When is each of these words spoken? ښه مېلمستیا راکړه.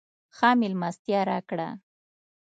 ښه 0.35 0.49
مېلمستیا 0.59 1.21
راکړه. 1.29 1.69